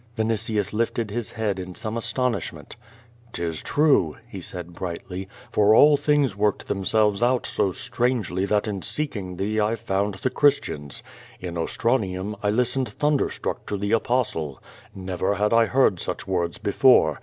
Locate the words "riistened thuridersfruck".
12.39-13.67